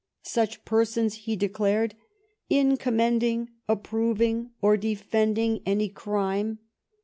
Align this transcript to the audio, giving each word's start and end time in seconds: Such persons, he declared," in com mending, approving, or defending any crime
Such 0.23 0.65
persons, 0.65 1.13
he 1.27 1.35
declared," 1.35 1.93
in 2.49 2.75
com 2.75 2.95
mending, 2.97 3.49
approving, 3.69 4.49
or 4.59 4.75
defending 4.75 5.61
any 5.63 5.89
crime 5.89 6.57